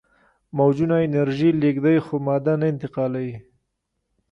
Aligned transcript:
موجونه 0.57 0.95
انرژي 1.05 1.49
لیږدوي 1.61 1.97
خو 2.05 2.15
ماده 2.27 2.53
نه 2.59 2.65
انتقالوي. 2.73 3.35